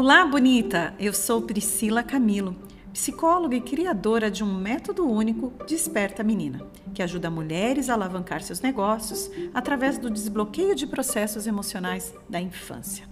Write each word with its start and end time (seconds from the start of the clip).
Olá, 0.00 0.24
bonita! 0.24 0.94
Eu 0.96 1.12
sou 1.12 1.42
Priscila 1.42 2.04
Camilo, 2.04 2.54
psicóloga 2.92 3.56
e 3.56 3.60
criadora 3.60 4.30
de 4.30 4.44
um 4.44 4.54
método 4.54 5.04
único 5.04 5.52
Desperta 5.66 6.22
Menina, 6.22 6.64
que 6.94 7.02
ajuda 7.02 7.28
mulheres 7.28 7.90
a 7.90 7.94
alavancar 7.94 8.40
seus 8.40 8.60
negócios 8.60 9.28
através 9.52 9.98
do 9.98 10.08
desbloqueio 10.08 10.76
de 10.76 10.86
processos 10.86 11.48
emocionais 11.48 12.14
da 12.28 12.40
infância. 12.40 13.08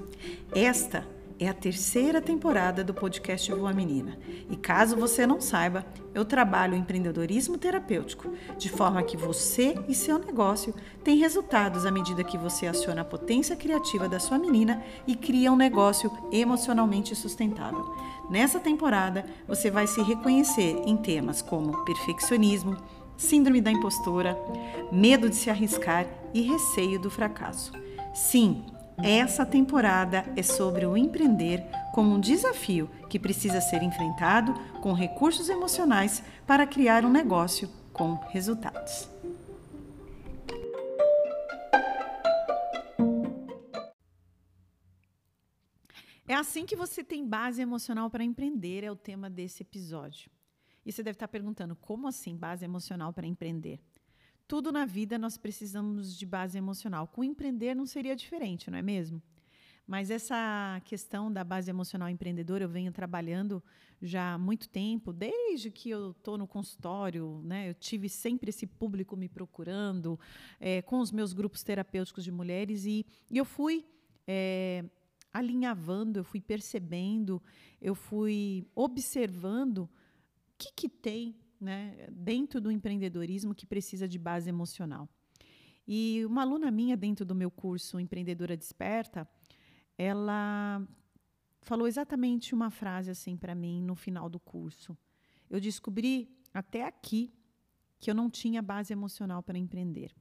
Esta 0.54 1.04
é 1.38 1.48
a 1.48 1.54
terceira 1.54 2.20
temporada 2.20 2.82
do 2.82 2.94
podcast 2.94 3.52
Voa 3.52 3.72
Menina. 3.72 4.18
E 4.50 4.56
caso 4.56 4.96
você 4.96 5.26
não 5.26 5.40
saiba, 5.40 5.84
eu 6.14 6.24
trabalho 6.24 6.74
empreendedorismo 6.74 7.58
terapêutico, 7.58 8.32
de 8.56 8.70
forma 8.70 9.02
que 9.02 9.16
você 9.16 9.74
e 9.86 9.94
seu 9.94 10.18
negócio 10.18 10.74
têm 11.04 11.18
resultados 11.18 11.84
à 11.84 11.90
medida 11.90 12.24
que 12.24 12.38
você 12.38 12.66
aciona 12.66 13.02
a 13.02 13.04
potência 13.04 13.54
criativa 13.54 14.08
da 14.08 14.18
sua 14.18 14.38
menina 14.38 14.82
e 15.06 15.14
cria 15.14 15.52
um 15.52 15.56
negócio 15.56 16.10
emocionalmente 16.32 17.14
sustentável. 17.14 17.84
Nessa 18.30 18.58
temporada, 18.58 19.26
você 19.46 19.70
vai 19.70 19.86
se 19.86 20.02
reconhecer 20.02 20.82
em 20.86 20.96
temas 20.96 21.42
como 21.42 21.84
perfeccionismo, 21.84 22.76
síndrome 23.16 23.60
da 23.60 23.70
impostora, 23.70 24.38
medo 24.90 25.28
de 25.28 25.36
se 25.36 25.50
arriscar 25.50 26.06
e 26.32 26.40
receio 26.40 26.98
do 26.98 27.10
fracasso. 27.10 27.72
Sim, 28.14 28.64
essa 29.02 29.44
temporada 29.44 30.24
é 30.36 30.42
sobre 30.42 30.86
o 30.86 30.96
empreender 30.96 31.64
como 31.94 32.14
um 32.14 32.20
desafio 32.20 32.90
que 33.08 33.18
precisa 33.18 33.60
ser 33.60 33.82
enfrentado 33.82 34.54
com 34.80 34.92
recursos 34.92 35.48
emocionais 35.48 36.22
para 36.46 36.66
criar 36.66 37.04
um 37.04 37.10
negócio 37.10 37.68
com 37.92 38.14
resultados. 38.30 39.08
É 46.28 46.34
assim 46.34 46.66
que 46.66 46.74
você 46.74 47.04
tem 47.04 47.26
base 47.26 47.62
emocional 47.62 48.10
para 48.10 48.24
empreender, 48.24 48.82
é 48.82 48.90
o 48.90 48.96
tema 48.96 49.30
desse 49.30 49.62
episódio. 49.62 50.28
E 50.84 50.90
você 50.90 51.02
deve 51.02 51.14
estar 51.14 51.28
perguntando: 51.28 51.76
como 51.76 52.08
assim 52.08 52.36
base 52.36 52.64
emocional 52.64 53.12
para 53.12 53.26
empreender? 53.26 53.80
Tudo 54.48 54.70
na 54.70 54.84
vida 54.84 55.18
nós 55.18 55.36
precisamos 55.36 56.16
de 56.16 56.24
base 56.24 56.56
emocional. 56.56 57.08
Com 57.08 57.24
empreender 57.24 57.74
não 57.74 57.86
seria 57.86 58.14
diferente, 58.14 58.70
não 58.70 58.78
é 58.78 58.82
mesmo? 58.82 59.20
Mas 59.86 60.10
essa 60.10 60.80
questão 60.84 61.32
da 61.32 61.44
base 61.44 61.70
emocional 61.70 62.08
empreendedora 62.08 62.64
eu 62.64 62.68
venho 62.68 62.92
trabalhando 62.92 63.62
já 64.02 64.34
há 64.34 64.38
muito 64.38 64.68
tempo, 64.68 65.12
desde 65.12 65.70
que 65.70 65.90
eu 65.90 66.10
estou 66.10 66.36
no 66.36 66.46
consultório, 66.46 67.40
né? 67.44 67.70
Eu 67.70 67.74
tive 67.74 68.08
sempre 68.08 68.50
esse 68.50 68.66
público 68.66 69.16
me 69.16 69.28
procurando, 69.28 70.18
é, 70.58 70.82
com 70.82 70.98
os 70.98 71.12
meus 71.12 71.32
grupos 71.32 71.62
terapêuticos 71.62 72.24
de 72.24 72.32
mulheres, 72.32 72.84
e, 72.84 73.06
e 73.30 73.38
eu 73.38 73.44
fui 73.44 73.86
é, 74.26 74.84
alinhavando, 75.32 76.18
eu 76.18 76.24
fui 76.24 76.40
percebendo, 76.40 77.40
eu 77.80 77.94
fui 77.94 78.66
observando 78.74 79.78
o 79.78 79.90
que, 80.58 80.72
que 80.74 80.88
tem 80.88 81.36
né, 81.60 82.08
dentro 82.10 82.60
do 82.60 82.70
empreendedorismo 82.70 83.54
que 83.54 83.66
precisa 83.66 84.06
de 84.06 84.18
base 84.18 84.48
emocional. 84.48 85.08
E 85.86 86.24
uma 86.26 86.42
aluna 86.42 86.70
minha 86.70 86.96
dentro 86.96 87.24
do 87.24 87.34
meu 87.34 87.50
curso 87.50 88.00
Empreendedora 88.00 88.56
Desperta, 88.56 89.28
ela 89.96 90.86
falou 91.62 91.86
exatamente 91.86 92.54
uma 92.54 92.70
frase 92.70 93.10
assim 93.10 93.36
para 93.36 93.54
mim 93.54 93.82
no 93.82 93.94
final 93.94 94.28
do 94.28 94.38
curso. 94.38 94.96
Eu 95.48 95.60
descobri 95.60 96.28
até 96.52 96.84
aqui 96.84 97.32
que 97.98 98.10
eu 98.10 98.14
não 98.14 98.28
tinha 98.28 98.60
base 98.60 98.92
emocional 98.92 99.42
para 99.42 99.58
empreender. 99.58 100.14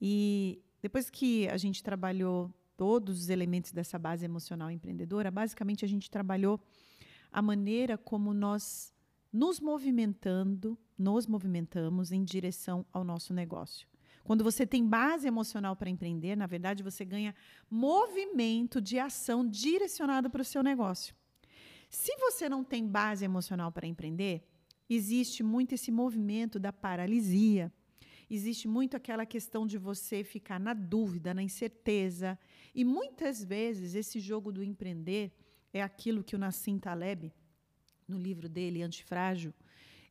E 0.00 0.62
depois 0.80 1.10
que 1.10 1.46
a 1.48 1.56
gente 1.56 1.82
trabalhou 1.82 2.52
todos 2.76 3.20
os 3.20 3.28
elementos 3.28 3.72
dessa 3.72 3.98
base 3.98 4.24
emocional 4.24 4.70
empreendedora, 4.70 5.30
basicamente 5.30 5.84
a 5.84 5.88
gente 5.88 6.10
trabalhou 6.10 6.58
a 7.30 7.42
maneira 7.42 7.98
como 7.98 8.32
nós 8.32 8.92
nos 9.32 9.60
movimentando, 9.60 10.78
nos 10.98 11.26
movimentamos 11.26 12.12
em 12.12 12.24
direção 12.24 12.84
ao 12.92 13.04
nosso 13.04 13.32
negócio. 13.32 13.88
Quando 14.24 14.44
você 14.44 14.66
tem 14.66 14.86
base 14.86 15.26
emocional 15.26 15.74
para 15.74 15.90
empreender, 15.90 16.36
na 16.36 16.46
verdade, 16.46 16.82
você 16.82 17.04
ganha 17.04 17.34
movimento 17.68 18.80
de 18.80 18.98
ação 18.98 19.46
direcionado 19.46 20.28
para 20.28 20.42
o 20.42 20.44
seu 20.44 20.62
negócio. 20.62 21.14
Se 21.88 22.14
você 22.18 22.48
não 22.48 22.62
tem 22.62 22.86
base 22.86 23.24
emocional 23.24 23.72
para 23.72 23.86
empreender, 23.86 24.46
existe 24.88 25.42
muito 25.42 25.74
esse 25.74 25.90
movimento 25.90 26.58
da 26.58 26.72
paralisia. 26.72 27.72
Existe 28.28 28.68
muito 28.68 28.96
aquela 28.96 29.26
questão 29.26 29.66
de 29.66 29.76
você 29.76 30.22
ficar 30.22 30.60
na 30.60 30.72
dúvida, 30.72 31.34
na 31.34 31.42
incerteza. 31.42 32.38
E 32.72 32.84
muitas 32.84 33.42
vezes 33.42 33.96
esse 33.96 34.20
jogo 34.20 34.52
do 34.52 34.62
empreender 34.62 35.32
é 35.72 35.82
aquilo 35.82 36.22
que 36.22 36.36
o 36.36 36.38
Nassim 36.38 36.78
Taleb 36.78 37.32
no 38.10 38.18
livro 38.18 38.48
dele, 38.48 38.82
Antifrágil, 38.82 39.54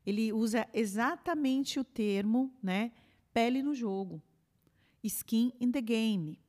ele 0.05 0.33
usa 0.33 0.67
exatamente 0.73 1.79
o 1.79 1.83
termo, 1.83 2.51
né, 2.63 2.91
pele 3.33 3.61
no 3.61 3.75
jogo, 3.75 4.21
skin 5.03 5.53
in 5.59 5.71
the 5.71 5.81
game. 5.81 6.39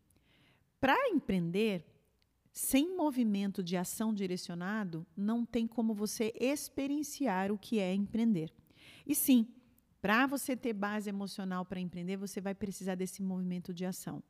Para 0.81 0.97
empreender, 1.11 1.85
sem 2.53 2.97
movimento 2.97 3.63
de 3.63 3.77
ação 3.77 4.15
direcionado, 4.15 5.07
não 5.17 5.45
tem 5.45 5.67
como 5.67 5.93
você 5.93 6.33
experienciar 6.41 7.53
o 7.53 7.59
que 7.59 7.79
é 7.79 7.93
empreender. 7.93 8.53
E 9.07 9.15
sim, 9.15 9.47
para 10.01 10.27
você 10.27 10.57
ter 10.57 10.73
base 10.73 11.09
emocional 11.11 11.65
para 11.65 11.81
empreender, 11.81 12.17
você 12.17 12.41
vai 12.41 12.55
precisar 12.55 12.95
desse 12.95 13.23
movimento 13.23 13.75
de 13.75 13.85
ação. 13.85 14.23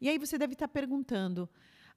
E 0.00 0.08
aí 0.08 0.18
você 0.18 0.38
deve 0.38 0.52
estar 0.52 0.68
perguntando: 0.68 1.48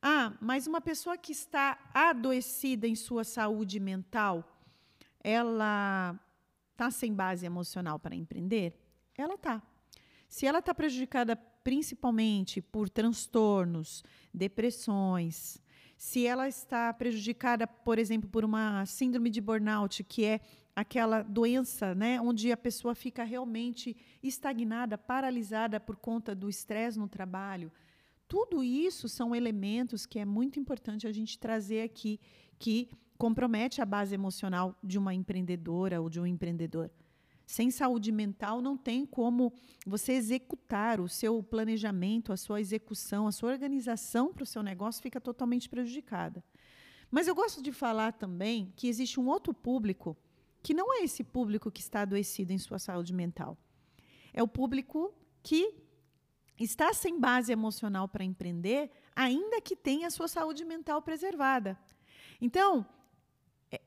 ah, 0.01 0.35
mas 0.41 0.66
uma 0.66 0.81
pessoa 0.81 1.17
que 1.17 1.31
está 1.31 1.78
adoecida 1.94 2.88
em 2.88 2.96
sua 2.96 3.23
saúde 3.23 3.79
mental, 3.79 4.59
ela 5.24 6.19
está 6.72 6.90
sem 6.90 7.13
base 7.13 7.46
emocional 7.46 8.00
para 8.00 8.16
empreender? 8.16 8.74
Ela 9.18 9.35
está. 9.35 9.62
Se 10.28 10.46
ela 10.46 10.59
está 10.59 10.74
prejudicada 10.74 11.35
principalmente 11.35 12.62
por 12.62 12.90
transtornos, 12.90 14.03
depressões, 14.34 15.62
se 15.97 16.25
ela 16.25 16.47
está 16.47 16.94
prejudicada, 16.94 17.68
por 17.68 18.00
exemplo, 18.00 18.29
por 18.29 18.46
uma 18.46 18.85
síndrome 18.85 19.29
de 19.29 19.41
burnout, 19.41 20.02
que 20.06 20.24
é 20.24 20.40
aquela 20.74 21.22
doença, 21.22 21.94
né, 21.94 22.22
onde 22.22 22.52
a 22.53 22.58
pessoa 22.58 22.96
fica 22.96 23.25
realmente 23.25 23.97
estagnada, 24.24 24.97
paralisada 24.97 25.78
por 25.78 25.97
conta 25.97 26.34
do 26.34 26.50
estresse 26.50 26.97
no 26.97 27.09
trabalho. 27.09 27.69
Tudo 28.29 28.63
isso 28.63 29.09
são 29.09 29.35
elementos 29.35 30.06
que 30.06 30.19
é 30.19 30.24
muito 30.25 30.58
importante 30.58 31.06
a 31.06 31.12
gente 31.12 31.38
trazer 31.38 31.81
aqui 31.81 32.19
que 32.58 32.90
compromete 33.19 33.81
a 33.81 33.85
base 33.85 34.16
emocional 34.16 34.74
de 34.81 34.97
uma 34.97 35.13
empreendedora 35.13 36.02
ou 36.02 36.09
de 36.09 36.22
um 36.22 36.25
empreendedor. 36.25 36.90
Sem 37.46 37.69
saúde 37.69 38.13
mental, 38.13 38.62
não 38.62 38.78
tem 38.78 39.06
como 39.06 39.52
você 39.85 40.13
executar 40.13 41.02
o 41.02 41.09
seu 41.09 41.44
planejamento, 41.44 42.31
a 42.31 42.38
sua 42.38 42.62
execução, 42.62 43.28
a 43.28 43.31
sua 43.31 43.52
organização 43.52 44.34
para 44.34 44.44
o 44.44 44.46
seu 44.46 44.63
negócio 44.63 45.02
fica 45.02 45.19
totalmente 45.19 45.68
prejudicada. 45.68 46.41
Mas 47.12 47.28
eu 47.28 47.35
gosto 47.35 47.62
de 47.62 47.74
falar 47.74 48.13
também 48.13 48.72
que 48.78 48.88
existe 48.88 49.19
um 49.19 49.28
outro 49.28 49.53
público 49.53 50.16
que 50.63 50.74
não 50.74 50.94
é 50.94 51.03
esse 51.03 51.24
público 51.24 51.69
que 51.69 51.81
está 51.81 52.02
adoecido 52.02 52.53
em 52.53 52.58
sua 52.58 52.79
saúde 52.79 53.13
mental. 53.13 53.58
É 54.34 54.41
o 54.41 54.47
público 54.47 55.13
que 55.44 55.74
está 56.58 56.94
sem 56.94 57.19
base 57.19 57.52
emocional 57.52 58.08
para 58.08 58.24
empreender, 58.24 58.91
ainda 59.13 59.59
que 59.59 59.75
tenha 59.75 60.08
a 60.08 60.12
sua 60.12 60.28
saúde 60.28 60.63
mental 60.63 61.02
preservada. 61.02 61.78
Então, 62.40 62.85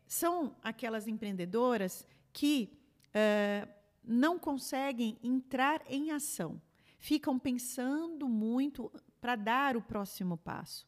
são 0.07 0.55
aquelas 0.63 1.07
empreendedoras 1.07 2.07
que 2.33 2.79
uh, 3.09 3.69
não 4.05 4.39
conseguem 4.39 5.19
entrar 5.23 5.83
em 5.89 6.11
ação, 6.11 6.61
ficam 6.99 7.39
pensando 7.39 8.29
muito 8.29 8.93
para 9.21 9.37
dar 9.37 9.77
o 9.77 9.83
próximo 9.83 10.37
passo. 10.37 10.87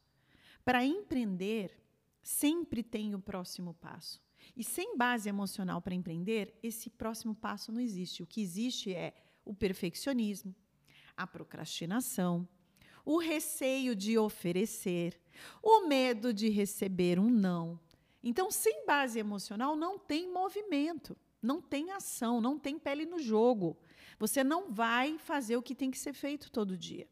Para 0.65 0.85
empreender, 0.85 1.77
sempre 2.23 2.83
tem 2.83 3.15
o 3.15 3.21
próximo 3.21 3.75
passo. 3.75 4.23
E 4.57 4.63
sem 4.63 4.97
base 4.97 5.29
emocional 5.29 5.81
para 5.81 5.95
empreender, 5.95 6.59
esse 6.63 6.91
próximo 6.91 7.35
passo 7.35 7.73
não 7.73 7.81
existe. 7.81 8.23
O 8.23 8.27
que 8.27 8.41
existe 8.43 8.95
é 8.95 9.15
o 9.45 9.55
perfeccionismo, 9.55 10.55
a 11.17 11.27
procrastinação, 11.27 12.49
o 13.05 13.19
receio 13.19 13.95
de 13.95 14.17
oferecer, 14.19 15.21
o 15.63 15.87
medo 15.87 16.33
de 16.33 16.49
receber 16.49 17.19
um 17.19 17.29
não, 17.29 17.79
então, 18.27 18.51
sem 18.51 18.87
base 18.87 19.19
emocional, 19.19 19.77
não 19.77 19.99
tem 19.99 20.33
movimento, 20.33 21.15
não 21.43 21.61
tem 21.61 21.91
ação, 21.91 22.41
não 22.41 22.59
tem 22.59 22.79
pele 22.79 23.05
no 23.05 23.19
jogo. 23.19 23.79
Você 24.19 24.43
não 24.43 24.73
vai 24.73 25.19
fazer 25.19 25.59
o 25.59 25.63
que 25.63 25.75
tem 25.75 25.91
que 25.91 25.99
ser 25.99 26.15
feito 26.15 26.51
todo 26.51 26.79
dia. 26.79 27.07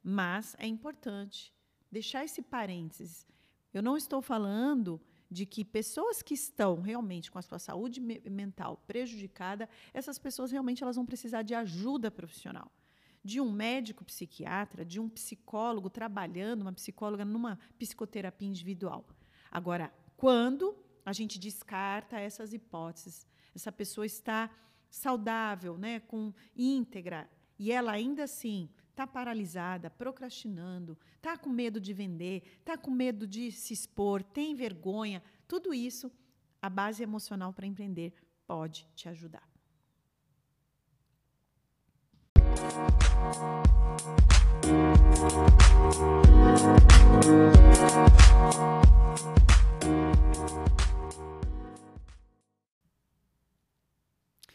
Mas 0.00 0.54
é 0.60 0.66
importante 0.68 1.52
deixar 1.90 2.24
esse 2.24 2.40
parênteses. 2.40 3.26
Eu 3.74 3.82
não 3.82 3.96
estou 3.96 4.22
falando 4.22 5.00
de 5.28 5.44
que 5.44 5.64
pessoas 5.64 6.22
que 6.22 6.34
estão 6.34 6.80
realmente 6.80 7.28
com 7.28 7.40
a 7.40 7.42
sua 7.42 7.58
saúde 7.58 8.00
mental 8.00 8.80
prejudicada, 8.86 9.68
essas 9.92 10.16
pessoas 10.16 10.52
realmente 10.52 10.84
elas 10.84 10.94
vão 10.94 11.04
precisar 11.04 11.42
de 11.42 11.56
ajuda 11.56 12.08
profissional, 12.08 12.70
de 13.24 13.40
um 13.40 13.50
médico 13.50 14.04
psiquiatra, 14.04 14.84
de 14.84 15.00
um 15.00 15.08
psicólogo 15.08 15.90
trabalhando, 15.90 16.62
uma 16.62 16.72
psicóloga 16.72 17.24
numa 17.24 17.58
psicoterapia 17.76 18.46
individual. 18.46 19.04
Agora, 19.50 19.92
quando 20.16 20.76
a 21.04 21.12
gente 21.12 21.38
descarta 21.38 22.18
essas 22.18 22.52
hipóteses, 22.52 23.26
essa 23.54 23.70
pessoa 23.70 24.06
está 24.06 24.50
saudável, 24.90 25.76
né, 25.76 26.00
com 26.00 26.32
íntegra, 26.56 27.28
e 27.58 27.70
ela 27.70 27.92
ainda 27.92 28.24
assim 28.24 28.68
está 28.90 29.06
paralisada, 29.06 29.90
procrastinando, 29.90 30.98
está 31.16 31.36
com 31.36 31.50
medo 31.50 31.78
de 31.80 31.92
vender, 31.92 32.42
está 32.58 32.78
com 32.78 32.90
medo 32.90 33.26
de 33.26 33.52
se 33.52 33.74
expor, 33.74 34.22
tem 34.22 34.54
vergonha, 34.54 35.22
tudo 35.46 35.74
isso, 35.74 36.10
a 36.60 36.70
base 36.70 37.02
emocional 37.02 37.52
para 37.52 37.66
empreender 37.66 38.14
pode 38.46 38.88
te 38.94 39.08
ajudar. 39.08 39.46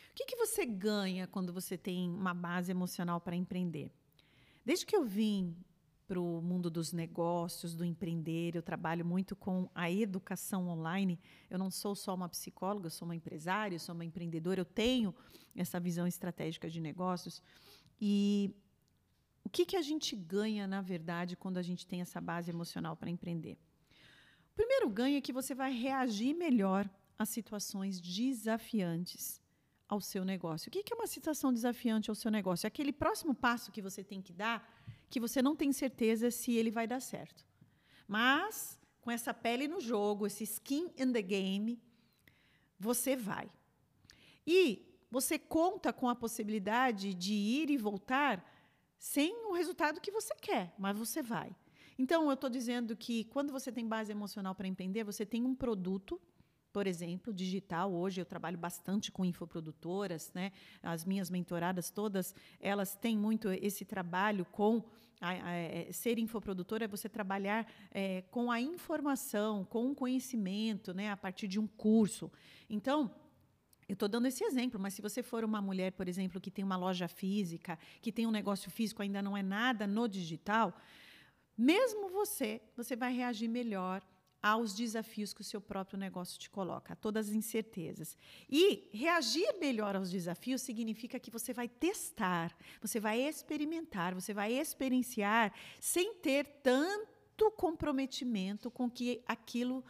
O 0.09 0.13
que, 0.13 0.25
que 0.25 0.35
você 0.35 0.65
ganha 0.65 1.27
quando 1.27 1.53
você 1.53 1.77
tem 1.77 2.09
uma 2.09 2.33
base 2.33 2.69
emocional 2.69 3.21
para 3.21 3.35
empreender? 3.35 3.91
Desde 4.65 4.85
que 4.85 4.95
eu 4.95 5.05
vim 5.05 5.55
para 6.11 6.19
o 6.19 6.41
mundo 6.41 6.69
dos 6.69 6.91
negócios, 6.91 7.73
do 7.73 7.85
empreender, 7.85 8.53
eu 8.53 8.61
trabalho 8.61 9.05
muito 9.05 9.33
com 9.33 9.69
a 9.73 9.89
educação 9.89 10.67
online. 10.67 11.17
Eu 11.49 11.57
não 11.57 11.71
sou 11.71 11.95
só 11.95 12.13
uma 12.13 12.27
psicóloga, 12.27 12.87
eu 12.87 12.91
sou 12.91 13.05
uma 13.07 13.15
empresária, 13.15 13.75
eu 13.75 13.79
sou 13.79 13.95
uma 13.95 14.03
empreendedora, 14.03 14.59
eu 14.59 14.65
tenho 14.65 15.15
essa 15.55 15.79
visão 15.79 16.05
estratégica 16.05 16.69
de 16.69 16.81
negócios. 16.81 17.41
E 17.99 18.53
o 19.45 19.49
que, 19.49 19.65
que 19.65 19.77
a 19.77 19.81
gente 19.81 20.13
ganha, 20.13 20.67
na 20.67 20.81
verdade, 20.81 21.37
quando 21.37 21.57
a 21.57 21.61
gente 21.61 21.87
tem 21.87 22.01
essa 22.01 22.19
base 22.19 22.51
emocional 22.51 22.97
para 22.97 23.09
empreender? 23.09 23.57
Primeiro 24.61 24.87
ganho 24.89 25.17
é 25.17 25.21
que 25.21 25.33
você 25.33 25.55
vai 25.55 25.73
reagir 25.73 26.35
melhor 26.35 26.87
às 27.17 27.29
situações 27.29 27.99
desafiantes 27.99 29.41
ao 29.89 29.99
seu 29.99 30.23
negócio. 30.23 30.69
O 30.69 30.71
que 30.71 30.93
é 30.93 30.95
uma 30.95 31.07
situação 31.07 31.51
desafiante 31.51 32.11
ao 32.11 32.15
seu 32.15 32.29
negócio? 32.29 32.67
É 32.67 32.69
aquele 32.69 32.93
próximo 32.93 33.33
passo 33.33 33.71
que 33.71 33.81
você 33.81 34.03
tem 34.03 34.21
que 34.21 34.31
dar 34.31 34.59
que 35.09 35.19
você 35.19 35.41
não 35.41 35.55
tem 35.55 35.73
certeza 35.73 36.29
se 36.29 36.51
ele 36.51 36.69
vai 36.69 36.85
dar 36.85 36.99
certo. 36.99 37.43
Mas, 38.07 38.77
com 39.01 39.09
essa 39.09 39.33
pele 39.33 39.67
no 39.67 39.81
jogo, 39.81 40.27
esse 40.27 40.43
skin 40.43 40.91
in 40.95 41.11
the 41.11 41.23
game, 41.23 41.81
você 42.79 43.15
vai. 43.15 43.51
E 44.45 44.85
você 45.09 45.39
conta 45.39 45.91
com 45.91 46.07
a 46.07 46.15
possibilidade 46.15 47.15
de 47.15 47.33
ir 47.33 47.71
e 47.71 47.77
voltar 47.77 48.45
sem 48.99 49.33
o 49.47 49.53
resultado 49.53 49.99
que 49.99 50.11
você 50.11 50.35
quer, 50.35 50.71
mas 50.77 50.95
você 50.95 51.23
vai. 51.23 51.55
Então, 51.97 52.27
eu 52.27 52.33
estou 52.33 52.49
dizendo 52.49 52.95
que 52.95 53.25
quando 53.25 53.51
você 53.51 53.71
tem 53.71 53.87
base 53.87 54.11
emocional 54.11 54.55
para 54.55 54.67
empreender, 54.67 55.03
você 55.03 55.25
tem 55.25 55.43
um 55.43 55.55
produto, 55.55 56.19
por 56.71 56.87
exemplo, 56.87 57.33
digital. 57.33 57.93
Hoje 57.93 58.21
eu 58.21 58.25
trabalho 58.25 58.57
bastante 58.57 59.11
com 59.11 59.25
infoprodutoras, 59.25 60.31
né? 60.33 60.51
As 60.81 61.05
minhas 61.05 61.29
mentoradas 61.29 61.89
todas, 61.89 62.33
elas 62.59 62.95
têm 62.95 63.17
muito 63.17 63.49
esse 63.51 63.85
trabalho 63.85 64.45
com 64.45 64.83
a, 65.21 65.29
a, 65.29 65.53
é, 65.53 65.91
ser 65.91 66.17
infoprodutora 66.17 66.85
é 66.85 66.87
você 66.87 67.07
trabalhar 67.07 67.71
é, 67.91 68.23
com 68.31 68.51
a 68.51 68.59
informação, 68.59 69.63
com 69.63 69.91
o 69.91 69.95
conhecimento, 69.95 70.95
né, 70.95 71.11
a 71.11 71.17
partir 71.17 71.47
de 71.47 71.59
um 71.59 71.67
curso. 71.67 72.31
Então, 72.67 73.13
eu 73.87 73.93
estou 73.93 74.09
dando 74.09 74.25
esse 74.25 74.43
exemplo, 74.43 74.79
mas 74.79 74.95
se 74.95 75.01
você 75.01 75.21
for 75.21 75.43
uma 75.43 75.61
mulher, 75.61 75.91
por 75.91 76.07
exemplo, 76.07 76.41
que 76.41 76.49
tem 76.49 76.65
uma 76.65 76.75
loja 76.75 77.07
física, 77.07 77.77
que 78.01 78.11
tem 78.11 78.25
um 78.25 78.31
negócio 78.31 78.71
físico, 78.71 79.03
ainda 79.03 79.21
não 79.21 79.37
é 79.37 79.43
nada 79.43 79.85
no 79.85 80.07
digital, 80.07 80.75
mesmo 81.57 82.09
você, 82.09 82.61
você 82.75 82.95
vai 82.95 83.13
reagir 83.13 83.47
melhor 83.47 84.01
aos 84.41 84.73
desafios 84.73 85.33
que 85.33 85.41
o 85.41 85.43
seu 85.43 85.61
próprio 85.61 85.99
negócio 85.99 86.39
te 86.39 86.49
coloca, 86.49 86.93
a 86.93 86.95
todas 86.95 87.29
as 87.29 87.35
incertezas. 87.35 88.17
E 88.49 88.89
reagir 88.91 89.59
melhor 89.59 89.95
aos 89.95 90.09
desafios 90.09 90.61
significa 90.63 91.19
que 91.19 91.29
você 91.29 91.53
vai 91.53 91.67
testar, 91.67 92.57
você 92.81 92.99
vai 92.99 93.21
experimentar, 93.21 94.15
você 94.15 94.33
vai 94.33 94.53
experienciar 94.53 95.53
sem 95.79 96.15
ter 96.15 96.45
tanto 96.63 97.51
comprometimento 97.51 98.71
com 98.71 98.89
que 98.89 99.21
aquilo 99.27 99.85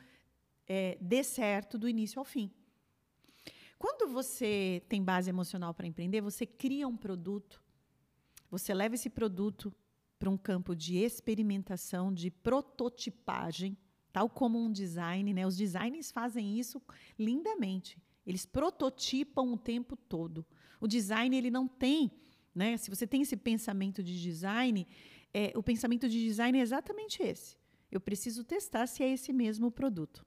é, 0.68 0.98
dê 1.00 1.24
certo 1.24 1.78
do 1.78 1.88
início 1.88 2.20
ao 2.20 2.26
fim. 2.26 2.52
Quando 3.80 4.12
você 4.12 4.84
tem 4.88 5.04
base 5.04 5.30
emocional 5.30 5.74
para 5.74 5.88
empreender, 5.88 6.22
você 6.22 6.46
cria 6.46 6.88
um 6.88 6.98
produto, 6.98 7.64
você 8.50 8.74
leva 8.74 8.96
esse 8.96 9.10
produto 9.10 9.74
para 10.22 10.30
um 10.30 10.38
campo 10.38 10.76
de 10.76 10.98
experimentação, 10.98 12.14
de 12.14 12.30
prototipagem, 12.30 13.76
tal 14.14 14.30
como 14.30 14.64
um 14.64 14.72
design, 14.72 15.34
né? 15.34 15.48
Os 15.48 15.58
designers 15.58 16.12
fazem 16.12 16.60
isso 16.60 16.80
lindamente. 17.18 17.98
Eles 18.24 18.46
prototipam 18.46 19.52
o 19.52 19.58
tempo 19.58 19.96
todo. 19.96 20.46
O 20.80 20.88
design 20.88 21.36
ele 21.36 21.50
não 21.50 21.68
tem, 21.68 22.12
né? 22.54 22.78
Se 22.78 22.88
você 22.92 23.08
tem 23.08 23.24
esse 23.24 23.36
pensamento 23.36 24.04
de 24.04 24.22
design, 24.22 24.88
é, 25.34 25.54
o 25.56 25.64
pensamento 25.64 26.08
de 26.08 26.24
design 26.24 26.60
é 26.60 26.62
exatamente 26.62 27.24
esse. 27.24 27.58
Eu 27.92 28.00
preciso 28.00 28.44
testar 28.44 28.86
se 28.86 29.02
é 29.02 29.12
esse 29.12 29.34
mesmo 29.34 29.72
produto. 29.72 30.24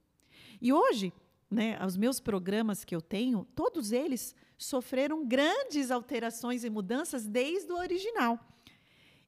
E 0.61 0.73
hoje 0.73 1.13
né, 1.49 1.79
os 1.87 1.97
meus 1.97 2.19
programas 2.19 2.85
que 2.85 2.97
eu 2.97 3.01
tenho, 3.01 3.47
todos 3.55 3.93
eles 3.93 4.35
sofreram 4.59 5.25
grandes 5.25 5.93
alterações 5.93 6.65
e 6.65 6.71
mudanças 6.71 7.29
desde 7.29 7.71
o 7.71 7.77
original. 7.77 8.41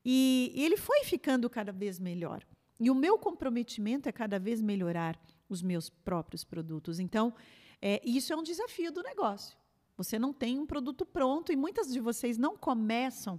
E, 0.09 0.53
ele 0.55 0.77
foi 0.77 1.03
ficando 1.05 1.51
cada 1.51 1.73
vez 1.73 1.99
melhor. 1.99 2.47
E 2.79 2.91
o 2.91 2.95
meu 2.95 3.19
comprometimento 3.19 4.09
é 4.09 4.13
cada 4.13 4.39
vez 4.39 4.63
melhorar 4.63 5.21
os 5.49 5.63
meus 5.63 5.91
próprios 5.91 6.45
produtos. 6.45 7.01
Então, 7.01 7.35
é, 7.83 8.01
isso 8.05 8.33
é 8.33 8.37
um 8.37 8.43
desafio 8.43 8.93
do 8.93 9.03
negócio. 9.03 9.57
Você 9.97 10.19
não 10.19 10.33
tem 10.33 10.59
um 10.59 10.67
produto 10.67 11.05
pronto 11.05 11.53
e 11.53 11.57
muitas 11.57 11.93
de 11.93 11.99
vocês 11.99 12.39
não 12.39 12.57
começam 12.57 13.37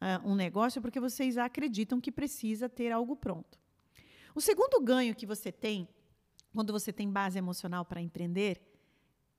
uh, 0.00 0.28
um 0.28 0.34
negócio 0.34 0.82
porque 0.82 1.00
vocês 1.00 1.38
acreditam 1.38 2.00
que 2.00 2.12
precisa 2.12 2.68
ter 2.68 2.92
algo 2.92 3.16
pronto. 3.16 3.58
O 4.34 4.40
segundo 4.40 4.80
ganho 4.80 5.14
que 5.14 5.24
você 5.24 5.50
tem 5.50 5.88
quando 6.56 6.72
você 6.72 6.90
tem 6.90 7.10
base 7.10 7.36
emocional 7.36 7.84
para 7.84 8.00
empreender, 8.00 8.62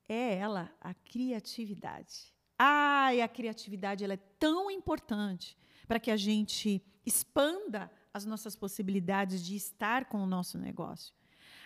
é 0.08 0.36
ela 0.36 0.72
a 0.80 0.94
criatividade. 0.94 2.32
Ai, 2.60 3.22
a 3.22 3.28
criatividade 3.28 4.04
ela 4.04 4.14
é 4.14 4.20
tão 4.38 4.70
importante 4.70 5.58
para 5.88 6.00
que 6.00 6.12
a 6.12 6.18
gente 6.18 6.84
expanda 7.06 7.90
as 8.14 8.26
nossas 8.26 8.56
possibilidades 8.56 9.46
de 9.46 9.56
estar 9.56 10.06
com 10.06 10.18
o 10.18 10.28
nosso 10.28 10.58
negócio. 10.58 11.14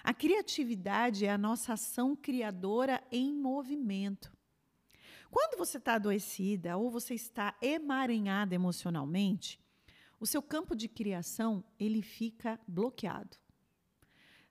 A 0.04 0.13
criatividade 0.13 1.25
é 1.25 1.32
a 1.32 1.38
nossa 1.38 1.74
ação 1.74 2.16
criadora 2.16 3.04
em 3.12 3.34
movimento. 3.34 4.32
Quando 5.30 5.58
você 5.58 5.78
está 5.78 5.96
adoecida 5.96 6.75
ou 6.78 6.92
você 6.92 7.13
está 7.13 7.56
emaranhada 7.62 8.54
emocionalmente, 8.54 9.60
o 10.20 10.25
seu 10.25 10.42
campo 10.42 10.75
de 10.75 10.88
criação 10.88 11.63
ele 11.80 12.01
fica 12.01 12.60
bloqueado. 12.68 13.38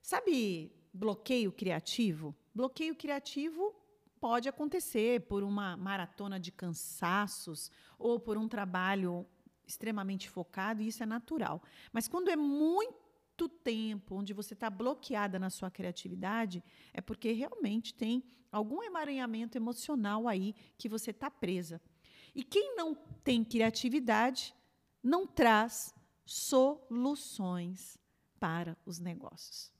Sabe 0.01 0.71
bloqueio 0.93 1.51
criativo? 1.51 2.35
Bloqueio 2.53 2.95
criativo 2.95 3.75
pode 4.19 4.49
acontecer 4.49 5.21
por 5.21 5.43
uma 5.43 5.77
maratona 5.77 6.39
de 6.39 6.51
cansaços 6.51 7.71
ou 7.97 8.19
por 8.19 8.37
um 8.37 8.47
trabalho 8.47 9.25
extremamente 9.71 10.29
focado, 10.29 10.81
e 10.81 10.87
isso 10.87 11.01
é 11.01 11.05
natural. 11.05 11.61
Mas 11.91 12.07
quando 12.07 12.29
é 12.29 12.35
muito 12.35 13.49
tempo 13.49 14.15
onde 14.15 14.33
você 14.33 14.53
está 14.53 14.69
bloqueada 14.69 15.39
na 15.39 15.49
sua 15.49 15.71
criatividade, 15.71 16.63
é 16.93 17.01
porque 17.01 17.31
realmente 17.31 17.93
tem 17.93 18.23
algum 18.51 18.83
emaranhamento 18.83 19.57
emocional 19.57 20.27
aí 20.27 20.53
que 20.77 20.89
você 20.89 21.11
está 21.11 21.31
presa. 21.31 21.81
E 22.35 22.43
quem 22.43 22.75
não 22.75 22.93
tem 23.23 23.43
criatividade 23.43 24.53
não 25.03 25.25
traz 25.25 25.93
soluções 26.25 27.97
para 28.39 28.77
os 28.85 28.99
negócios. 28.99 29.71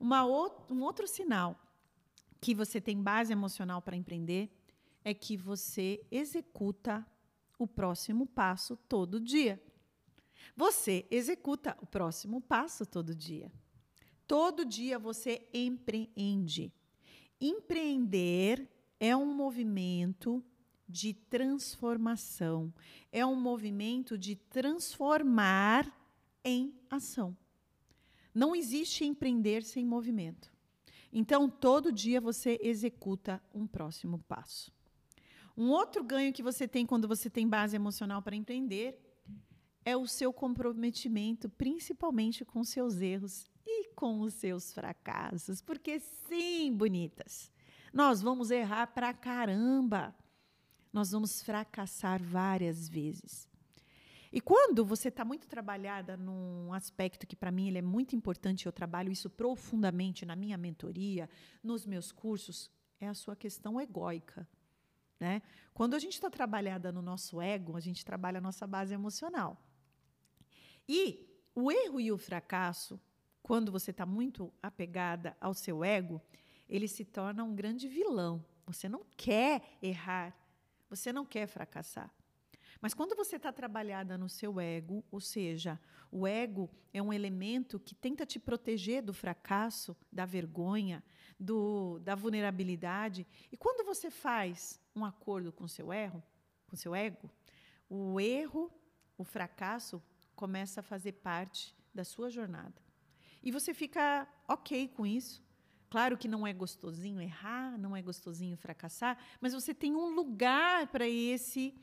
Um 0.00 0.82
outro 0.82 1.06
sinal 1.06 1.60
que 2.40 2.54
você 2.54 2.80
tem 2.80 3.02
base 3.02 3.32
emocional 3.32 3.82
para 3.82 3.96
empreender 3.96 4.50
é 5.04 5.12
que 5.12 5.36
você 5.36 6.04
executa 6.10 7.06
o 7.58 7.66
próximo 7.66 8.26
passo 8.26 8.76
todo 8.88 9.20
dia. 9.20 9.60
Você 10.56 11.06
executa 11.10 11.76
o 11.80 11.86
próximo 11.86 12.40
passo 12.40 12.86
todo 12.86 13.14
dia. 13.14 13.50
Todo 14.26 14.64
dia 14.64 14.98
você 14.98 15.48
empreende. 15.52 16.72
Empreender 17.40 18.68
é 19.00 19.16
um 19.16 19.32
movimento 19.32 20.44
de 20.88 21.12
transformação, 21.12 22.72
é 23.12 23.24
um 23.24 23.36
movimento 23.36 24.16
de 24.16 24.34
transformar 24.34 25.86
em 26.42 26.74
ação. 26.88 27.36
Não 28.34 28.54
existe 28.54 29.04
empreender 29.04 29.62
sem 29.62 29.84
movimento. 29.84 30.52
Então, 31.12 31.48
todo 31.48 31.92
dia 31.92 32.20
você 32.20 32.58
executa 32.62 33.42
um 33.52 33.66
próximo 33.66 34.18
passo. 34.28 34.72
Um 35.60 35.70
outro 35.70 36.04
ganho 36.04 36.32
que 36.32 36.40
você 36.40 36.68
tem 36.68 36.86
quando 36.86 37.08
você 37.08 37.28
tem 37.28 37.48
base 37.48 37.74
emocional 37.74 38.22
para 38.22 38.36
empreender 38.36 38.96
é 39.84 39.96
o 39.96 40.06
seu 40.06 40.32
comprometimento, 40.32 41.48
principalmente 41.48 42.44
com 42.44 42.62
seus 42.62 43.00
erros 43.00 43.50
e 43.66 43.88
com 43.92 44.20
os 44.20 44.34
seus 44.34 44.72
fracassos, 44.72 45.60
porque 45.60 45.98
sim, 45.98 46.72
bonitas, 46.72 47.50
nós 47.92 48.22
vamos 48.22 48.52
errar 48.52 48.86
pra 48.86 49.12
caramba. 49.12 50.14
Nós 50.92 51.10
vamos 51.10 51.42
fracassar 51.42 52.22
várias 52.22 52.88
vezes. 52.88 53.48
E 54.32 54.40
quando 54.40 54.84
você 54.84 55.08
está 55.08 55.24
muito 55.24 55.48
trabalhada 55.48 56.16
num 56.16 56.72
aspecto 56.72 57.26
que 57.26 57.34
para 57.34 57.50
mim 57.50 57.66
ele 57.66 57.78
é 57.78 57.82
muito 57.82 58.14
importante, 58.14 58.66
eu 58.66 58.72
trabalho 58.72 59.10
isso 59.10 59.28
profundamente 59.28 60.24
na 60.24 60.36
minha 60.36 60.56
mentoria, 60.56 61.28
nos 61.64 61.84
meus 61.84 62.12
cursos, 62.12 62.70
é 63.00 63.08
a 63.08 63.14
sua 63.14 63.34
questão 63.34 63.80
egóica. 63.80 64.46
Né? 65.18 65.42
Quando 65.74 65.94
a 65.94 65.98
gente 65.98 66.14
está 66.14 66.30
trabalhada 66.30 66.92
no 66.92 67.02
nosso 67.02 67.40
ego, 67.40 67.76
a 67.76 67.80
gente 67.80 68.04
trabalha 68.04 68.38
a 68.38 68.40
nossa 68.40 68.66
base 68.66 68.94
emocional. 68.94 69.60
E 70.88 71.28
o 71.54 71.70
erro 71.72 72.00
e 72.00 72.12
o 72.12 72.18
fracasso, 72.18 73.00
quando 73.42 73.72
você 73.72 73.90
está 73.90 74.06
muito 74.06 74.52
apegada 74.62 75.36
ao 75.40 75.54
seu 75.54 75.82
ego, 75.82 76.20
ele 76.68 76.86
se 76.86 77.04
torna 77.04 77.42
um 77.42 77.54
grande 77.54 77.88
vilão. 77.88 78.44
Você 78.66 78.88
não 78.88 79.04
quer 79.16 79.78
errar, 79.82 80.36
você 80.88 81.12
não 81.12 81.24
quer 81.24 81.46
fracassar. 81.46 82.12
Mas 82.80 82.94
quando 82.94 83.16
você 83.16 83.36
está 83.36 83.52
trabalhada 83.52 84.16
no 84.16 84.28
seu 84.28 84.60
ego, 84.60 85.04
ou 85.10 85.20
seja, 85.20 85.80
o 86.10 86.26
ego 86.26 86.70
é 86.92 87.02
um 87.02 87.12
elemento 87.12 87.80
que 87.80 87.94
tenta 87.94 88.24
te 88.24 88.38
proteger 88.38 89.02
do 89.02 89.12
fracasso, 89.12 89.96
da 90.12 90.24
vergonha, 90.24 91.02
do, 91.38 91.98
da 92.00 92.14
vulnerabilidade. 92.14 93.26
E 93.50 93.56
quando 93.56 93.84
você 93.84 94.10
faz 94.10 94.80
um 94.98 95.04
acordo 95.04 95.52
com 95.52 95.66
seu 95.68 95.92
erro, 95.92 96.22
com 96.66 96.76
seu 96.76 96.94
ego, 96.94 97.30
o 97.88 98.20
erro, 98.20 98.70
o 99.16 99.24
fracasso 99.24 100.02
começa 100.34 100.80
a 100.80 100.82
fazer 100.82 101.12
parte 101.12 101.74
da 101.94 102.04
sua 102.04 102.30
jornada. 102.30 102.74
E 103.42 103.50
você 103.50 103.72
fica 103.72 104.28
ok 104.46 104.88
com 104.88 105.06
isso. 105.06 105.42
Claro 105.88 106.18
que 106.18 106.28
não 106.28 106.46
é 106.46 106.52
gostosinho 106.52 107.20
errar, 107.20 107.78
não 107.78 107.96
é 107.96 108.02
gostosinho 108.02 108.56
fracassar, 108.56 109.16
mas 109.40 109.54
você 109.54 109.72
tem 109.72 109.94
um 109.94 110.14
lugar 110.14 110.88
para 110.88 111.08
esse 111.08 111.74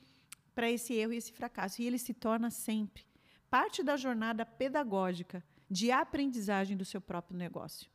para 0.54 0.72
esse 0.72 0.94
erro 0.94 1.12
e 1.12 1.18
esse 1.18 1.34
fracasso 1.34 1.82
e 1.82 1.86
ele 1.86 1.98
se 1.98 2.14
torna 2.14 2.50
sempre 2.50 3.06
parte 3.50 3.84
da 3.84 3.98
jornada 3.98 4.46
pedagógica 4.46 5.44
de 5.70 5.92
aprendizagem 5.92 6.78
do 6.78 6.86
seu 6.86 7.02
próprio 7.02 7.38
negócio. 7.38 7.90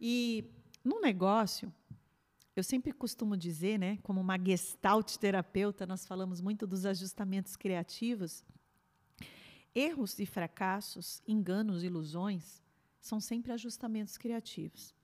E 0.00 0.50
no 0.82 1.00
negócio, 1.00 1.72
eu 2.56 2.62
sempre 2.62 2.92
costumo 2.92 3.36
dizer, 3.36 3.78
né, 3.78 3.98
como 4.02 4.20
uma 4.20 4.38
gestalt 4.38 5.16
terapeuta, 5.16 5.86
nós 5.86 6.06
falamos 6.06 6.40
muito 6.40 6.66
dos 6.66 6.86
ajustamentos 6.86 7.56
criativos. 7.56 8.44
Erros 9.74 10.18
e 10.20 10.26
fracassos, 10.26 11.20
enganos, 11.26 11.82
ilusões, 11.82 12.62
são 13.00 13.18
sempre 13.18 13.50
ajustamentos 13.50 14.16
criativos. 14.16 14.94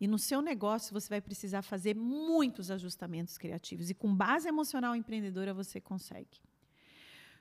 E 0.00 0.08
no 0.08 0.18
seu 0.18 0.40
negócio 0.40 0.92
você 0.92 1.08
vai 1.08 1.20
precisar 1.20 1.62
fazer 1.62 1.94
muitos 1.94 2.70
ajustamentos 2.70 3.36
criativos. 3.36 3.90
E 3.90 3.94
com 3.94 4.14
base 4.14 4.48
emocional 4.48 4.96
empreendedora 4.96 5.52
você 5.52 5.80
consegue. 5.80 6.40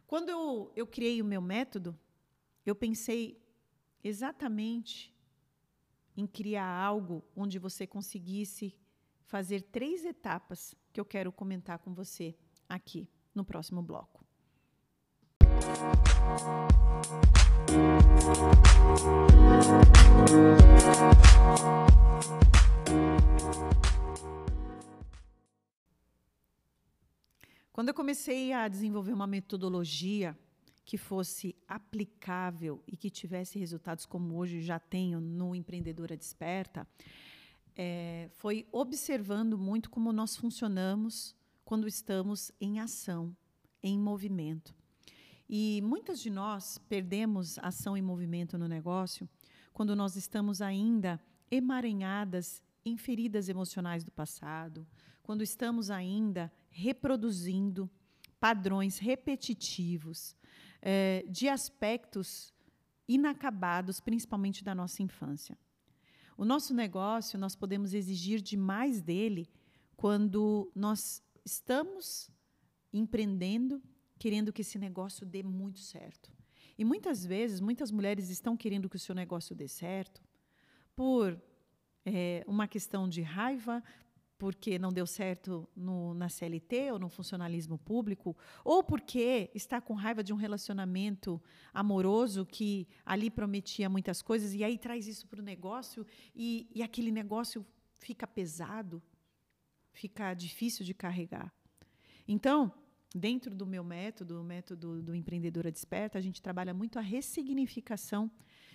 Quando 0.06 0.30
eu, 0.30 0.72
eu 0.76 0.86
criei 0.86 1.22
o 1.22 1.26
meu 1.26 1.42
método, 1.42 1.98
eu 2.66 2.76
pensei 2.76 3.42
exatamente 4.04 5.14
em 6.16 6.28
criar 6.28 6.68
algo 6.68 7.24
onde 7.36 7.58
você 7.58 7.88
conseguisse 7.88 8.76
fazer 9.26 9.62
três 9.62 10.06
etapas 10.06 10.76
que 10.94 11.00
eu 11.00 11.06
quero 11.06 11.32
comentar 11.32 11.80
com 11.80 11.94
você 11.94 12.36
aqui 12.70 13.10
no 13.34 13.44
próximo 13.44 13.82
bloco. 13.82 14.24
Quando 27.74 27.90
eu 27.90 27.94
comecei 27.94 28.54
a 28.54 28.70
desenvolver 28.70 29.12
uma 29.12 29.28
metodologia 29.28 30.38
que 30.86 30.98
fosse 30.98 31.56
aplicável 31.68 32.82
e 32.88 32.96
que 32.96 33.10
tivesse 33.10 33.60
resultados 33.60 34.06
como 34.06 34.38
hoje 34.38 34.62
já 34.62 34.80
tenho 34.80 35.20
no 35.20 35.54
Empreendedora 35.54 36.16
Desperta, 36.16 36.88
é, 37.76 38.30
foi 38.34 38.68
observando 38.72 39.58
muito 39.58 39.90
como 39.90 40.14
nós 40.14 40.36
funcionamos 40.36 41.36
quando 41.64 41.88
estamos 41.88 42.52
em 42.60 42.80
ação, 42.80 43.36
em 43.84 44.00
movimento. 44.00 44.74
E 45.50 45.82
muitas 45.84 46.20
de 46.20 46.30
nós 46.30 46.78
perdemos 46.90 47.60
ação 47.60 47.98
e 47.98 48.02
movimento 48.02 48.58
no 48.58 48.68
negócio 48.68 49.30
quando 49.74 49.96
nós 49.96 50.16
estamos 50.16 50.62
ainda 50.62 51.22
emaranhadas 51.52 52.64
em 52.86 52.98
feridas 52.98 53.50
emocionais 53.50 54.04
do 54.04 54.12
passado, 54.12 54.88
quando 55.22 55.44
estamos 55.44 55.90
ainda 55.90 56.52
reproduzindo 56.70 57.90
padrões 58.40 59.00
repetitivos 59.00 60.36
é, 60.82 61.26
de 61.28 61.50
aspectos 61.50 62.54
inacabados, 63.08 64.00
principalmente 64.00 64.64
da 64.64 64.74
nossa 64.74 65.02
infância. 65.02 65.58
O 66.38 66.44
nosso 66.44 66.74
negócio, 66.74 67.40
nós 67.40 67.56
podemos 67.56 67.94
exigir 67.94 68.42
demais 68.42 69.02
dele 69.02 69.50
quando 69.96 70.70
nós 70.76 71.24
estamos 71.46 72.30
empreendendo, 72.92 73.82
querendo 74.20 74.52
que 74.52 74.62
esse 74.62 74.78
negócio 74.78 75.26
dê 75.26 75.42
muito 75.42 75.80
certo. 75.80 76.32
E 76.78 76.84
muitas 76.84 77.26
vezes, 77.26 77.62
muitas 77.62 77.90
mulheres 77.90 78.30
estão 78.30 78.58
querendo 78.58 78.90
que 78.90 78.98
o 78.98 79.00
seu 79.00 79.16
negócio 79.16 79.56
dê 79.56 79.68
certo 79.68 80.22
por 80.96 81.42
é, 82.06 82.44
uma 82.48 82.68
questão 82.68 83.08
de 83.08 83.22
raiva, 83.22 83.84
porque 84.38 84.78
não 84.78 84.92
deu 84.92 85.08
certo 85.08 85.68
no, 85.76 86.14
na 86.14 86.28
CLT 86.28 86.92
ou 86.92 87.00
no 87.00 87.10
funcionalismo 87.10 87.78
público, 87.78 88.36
ou 88.64 88.84
porque 88.84 89.50
está 89.56 89.80
com 89.80 89.94
raiva 89.94 90.24
de 90.24 90.34
um 90.34 90.36
relacionamento 90.36 91.42
amoroso 91.74 92.46
que 92.46 92.88
ali 93.06 93.30
prometia 93.30 93.90
muitas 93.90 94.22
coisas 94.22 94.54
e 94.54 94.64
aí 94.64 94.78
traz 94.78 95.08
isso 95.08 95.28
para 95.28 95.40
o 95.40 95.44
negócio 95.44 96.06
e, 96.36 96.70
e 96.74 96.84
aquele 96.84 97.12
negócio 97.12 97.66
fica 97.94 98.28
pesado, 98.28 99.02
fica 99.94 100.34
difícil 100.34 100.86
de 100.86 100.94
carregar. 100.94 101.54
Então, 102.28 102.74
dentro 103.14 103.56
do 103.56 103.66
meu 103.66 103.84
método, 103.84 104.42
o 104.42 104.44
método 104.44 105.02
do 105.02 105.16
Empreendedora 105.16 105.72
Desperta, 105.72 106.18
a 106.18 106.22
gente 106.22 106.42
trabalha 106.42 106.74
muito 106.74 107.00
a 107.00 107.02
ressignificação 107.02 108.30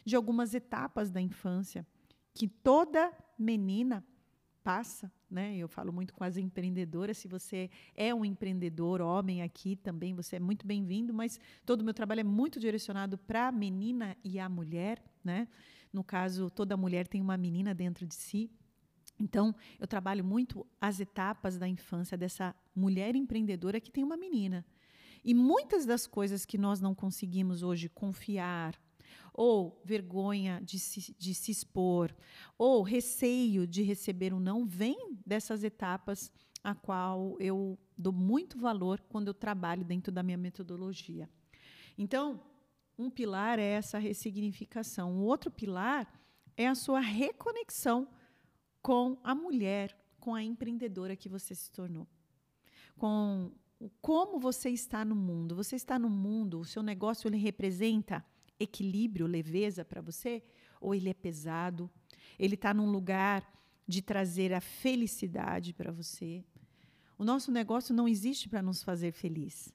de 0.05 0.17
algumas 0.17 0.55
etapas 0.55 1.11
da 1.11 1.21
infância 1.21 1.87
que 2.33 2.49
toda 2.49 3.13
menina 3.39 4.05
passa, 4.63 5.13
né? 5.31 5.57
Eu 5.57 5.69
falo 5.69 5.93
muito 5.93 6.13
com 6.13 6.25
as 6.25 6.37
empreendedoras. 6.37 7.19
Se 7.19 7.29
você 7.29 7.71
é 7.95 8.15
um 8.15 8.25
empreendedor, 8.25 9.01
homem 9.01 9.43
aqui 9.43 9.77
também, 9.77 10.15
você 10.15 10.37
é 10.37 10.41
muito 10.41 10.67
bem-vindo. 10.67 11.15
Mas 11.15 11.39
todo 11.65 11.83
o 11.83 11.85
meu 11.85 11.95
trabalho 11.95 12.21
é 12.21 12.25
muito 12.25 12.59
direcionado 12.59 13.17
para 13.17 13.49
a 13.49 13.53
menina 13.53 14.17
e 14.25 14.39
a 14.39 14.49
mulher, 14.49 15.03
né? 15.23 15.47
No 15.93 16.03
caso, 16.03 16.51
toda 16.51 16.77
mulher 16.77 17.07
tem 17.07 17.21
uma 17.21 17.37
menina 17.37 17.75
dentro 17.75 18.07
de 18.07 18.15
si. 18.15 18.51
Então, 19.19 19.55
eu 19.79 19.87
trabalho 19.87 20.25
muito 20.25 20.67
as 20.81 20.99
etapas 20.99 21.59
da 21.59 21.69
infância 21.69 22.17
dessa 22.17 22.55
mulher 22.75 23.15
empreendedora 23.15 23.81
que 23.81 23.91
tem 23.91 24.03
uma 24.03 24.17
menina. 24.17 24.65
E 25.23 25.35
muitas 25.35 25.85
das 25.85 26.07
coisas 26.07 26.47
que 26.47 26.57
nós 26.57 26.81
não 26.81 26.95
conseguimos 26.95 27.63
hoje 27.63 27.89
confiar, 27.89 28.81
ou 29.33 29.81
vergonha 29.85 30.61
de 30.63 30.79
se, 30.79 31.15
de 31.19 31.35
se 31.35 31.51
expor, 31.51 32.15
ou 32.59 32.83
receio 32.83 33.67
de 33.67 33.83
receber 33.83 34.33
um 34.35 34.41
não, 34.41 34.67
vem 34.67 35.19
dessas 35.25 35.65
etapas 35.65 36.31
a 36.63 36.75
qual 36.75 37.37
eu 37.41 37.79
dou 37.97 38.13
muito 38.13 38.59
valor 38.59 39.01
quando 39.09 39.29
eu 39.29 39.35
trabalho 39.35 39.85
dentro 39.85 40.13
da 40.13 40.23
minha 40.23 40.37
metodologia. 40.37 41.29
Então, 41.97 42.41
um 42.99 43.09
pilar 43.09 43.59
é 43.59 43.65
essa 43.65 43.99
ressignificação. 43.99 45.17
O 45.17 45.25
outro 45.25 45.51
pilar 45.51 46.13
é 46.57 46.67
a 46.67 46.75
sua 46.75 47.01
reconexão 47.01 48.09
com 48.83 49.19
a 49.25 49.35
mulher, 49.35 49.97
com 50.19 50.35
a 50.35 50.43
empreendedora 50.43 51.17
que 51.17 51.29
você 51.29 51.55
se 51.55 51.71
tornou. 51.73 52.07
Com 52.99 53.53
como 54.01 54.39
você 54.39 54.69
está 54.69 55.05
no 55.05 55.17
mundo. 55.17 55.55
Você 55.55 55.77
está 55.77 55.99
no 55.99 56.11
mundo, 56.11 56.61
o 56.61 56.65
seu 56.65 56.83
negócio 56.83 57.29
ele 57.29 57.39
representa 57.39 58.25
equilíbrio, 58.61 59.27
leveza 59.27 59.85
para 59.85 60.01
você? 60.01 60.43
Ou 60.81 60.95
ele 60.95 61.09
é 61.09 61.15
pesado? 61.15 61.91
Ele 62.39 62.55
está 62.55 62.73
num 62.73 62.91
lugar 62.91 63.45
de 63.89 64.01
trazer 64.01 64.53
a 64.53 64.61
felicidade 64.61 65.73
para 65.73 65.91
você? 65.91 66.45
O 67.19 67.25
nosso 67.25 67.51
negócio 67.51 67.95
não 67.95 68.07
existe 68.07 68.49
para 68.49 68.63
nos 68.63 68.83
fazer 68.83 69.13
feliz. 69.13 69.75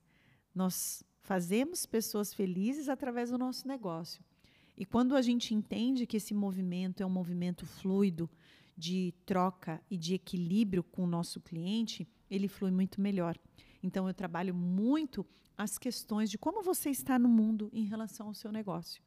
Nós 0.54 1.04
fazemos 1.22 1.86
pessoas 1.86 2.34
felizes 2.34 2.88
através 2.88 3.30
do 3.30 3.38
nosso 3.38 3.68
negócio. 3.68 4.24
E 4.77 4.86
quando 4.86 5.15
a 5.15 5.22
gente 5.22 5.54
entende 5.54 6.06
que 6.06 6.18
esse 6.18 6.34
movimento 6.34 7.01
é 7.01 7.06
um 7.06 7.10
movimento 7.10 7.65
fluido 7.65 8.30
de 8.77 9.13
troca 9.25 9.82
e 9.89 9.98
de 9.98 10.13
equilíbrio 10.13 10.84
com 10.84 11.04
o 11.04 11.08
nosso 11.08 11.39
cliente, 11.39 12.08
ele 12.30 12.48
flui 12.48 12.72
muito 12.72 13.00
melhor. 13.00 13.38
Então 13.86 14.08
eu 14.08 14.13
trabalho 14.13 14.54
muito 14.54 15.25
as 15.56 15.77
questões 15.77 16.30
de 16.30 16.38
como 16.38 16.63
você 16.63 16.89
está 16.89 17.20
no 17.20 17.30
mundo 17.30 17.70
em 17.72 17.86
relação 17.86 18.27
ao 18.27 18.34
seu 18.34 18.51
negócio. 18.51 19.01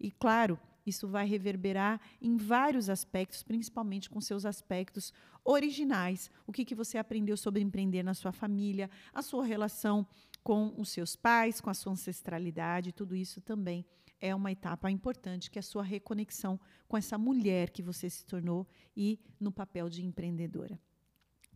E, 0.00 0.10
claro, 0.10 0.58
isso 0.86 1.06
vai 1.06 1.26
reverberar 1.26 2.00
em 2.20 2.36
vários 2.36 2.88
aspectos, 2.88 3.42
principalmente 3.42 4.08
com 4.08 4.20
seus 4.20 4.46
aspectos 4.46 5.12
originais. 5.44 6.30
O 6.46 6.52
que, 6.52 6.64
que 6.64 6.74
você 6.74 6.96
aprendeu 6.96 7.36
sobre 7.36 7.60
empreender 7.60 8.02
na 8.02 8.14
sua 8.14 8.32
família, 8.32 8.90
a 9.12 9.20
sua 9.20 9.44
relação 9.44 10.06
com 10.42 10.74
os 10.78 10.88
seus 10.88 11.14
pais, 11.14 11.60
com 11.60 11.70
a 11.70 11.74
sua 11.74 11.92
ancestralidade, 11.92 12.90
tudo 12.90 13.14
isso 13.14 13.40
também 13.40 13.84
é 14.18 14.34
uma 14.34 14.50
etapa 14.50 14.90
importante, 14.90 15.50
que 15.50 15.58
é 15.58 15.60
a 15.60 15.62
sua 15.62 15.82
reconexão 15.82 16.58
com 16.88 16.96
essa 16.96 17.18
mulher 17.18 17.70
que 17.70 17.82
você 17.82 18.08
se 18.08 18.24
tornou 18.24 18.66
e 18.96 19.20
no 19.38 19.52
papel 19.52 19.88
de 19.90 20.04
empreendedora. 20.04 20.80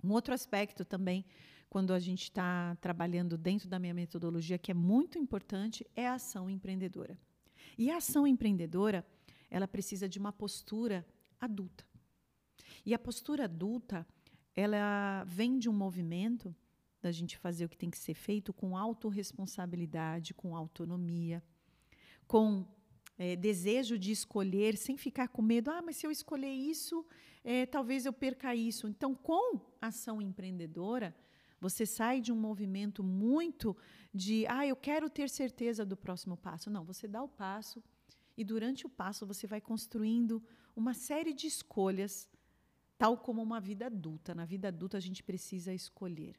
Um 0.03 0.13
outro 0.13 0.35
aspecto 0.35 0.85
também, 0.85 1.25
quando 1.69 1.93
a 1.93 1.99
gente 1.99 2.25
está 2.25 2.77
trabalhando 2.77 3.37
dentro 3.37 3.69
da 3.69 3.79
minha 3.79 3.95
metodologia, 3.95 4.59
que 4.59 4.71
é 4.71 4.75
muito 4.75 5.19
importante, 5.19 5.87
é 5.95 6.07
a 6.07 6.15
ação 6.15 6.49
empreendedora. 6.49 7.19
E 7.77 7.91
a 7.91 7.99
ação 7.99 8.27
empreendedora, 8.27 9.07
ela 9.51 9.69
precisa 9.69 10.09
de 10.09 10.19
uma 10.19 10.33
postura 10.33 11.07
adulta. 11.41 11.85
E 12.85 12.95
a 12.95 12.99
postura 12.99 13.45
adulta, 13.45 14.07
ela 14.55 15.25
vem 15.25 15.59
de 15.59 15.69
um 15.69 15.73
movimento 15.73 16.55
da 17.03 17.13
gente 17.13 17.37
fazer 17.37 17.65
o 17.65 17.69
que 17.69 17.77
tem 17.77 17.91
que 17.91 17.99
ser 17.99 18.15
feito 18.15 18.53
com 18.53 18.77
autorresponsabilidade, 18.77 20.35
com 20.35 20.57
autonomia, 20.57 21.43
com 22.27 22.67
é, 23.19 23.37
desejo 23.37 23.99
de 23.99 24.13
escolher, 24.13 24.77
sem 24.77 24.97
ficar 24.97 25.29
com 25.29 25.43
medo, 25.43 25.71
ah, 25.71 25.83
mas 25.83 25.97
se 25.97 26.07
eu 26.07 26.11
escolher 26.11 26.53
isso, 26.53 27.05
é, 27.45 27.67
talvez 27.67 28.07
eu 28.07 28.13
perca 28.13 28.55
isso. 28.55 28.89
Então, 28.89 29.15
com 29.15 29.61
ação 29.81 30.21
empreendedora, 30.21 31.15
você 31.69 31.85
sai 31.85 32.21
de 32.21 32.31
um 32.33 32.41
movimento 32.49 33.03
muito 33.03 33.77
de, 34.15 34.47
ah, 34.47 34.65
eu 34.65 34.77
quero 34.77 35.11
ter 35.11 35.29
certeza 35.29 35.85
do 35.85 35.97
próximo 35.97 36.37
passo. 36.37 36.71
Não, 36.71 36.85
você 36.85 37.07
dá 37.09 37.23
o 37.23 37.29
passo 37.29 37.83
e 38.37 38.45
durante 38.45 38.87
o 38.87 38.89
passo 38.89 39.27
você 39.27 39.47
vai 39.47 39.61
construindo 39.61 40.43
uma 40.77 40.95
série 40.95 41.33
de 41.33 41.47
escolhas, 41.47 42.29
tal 42.97 43.19
como 43.19 43.43
uma 43.43 43.61
vida 43.61 43.87
adulta. 43.87 44.35
Na 44.35 44.45
vida 44.45 44.69
adulta 44.69 44.97
a 44.97 45.01
gente 45.01 45.23
precisa 45.25 45.73
escolher. 45.75 46.37